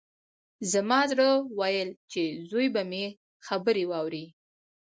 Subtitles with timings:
[0.71, 1.29] زما زړه
[1.59, 3.03] ويل چې زوی به مې
[3.47, 4.25] خبرې واوري.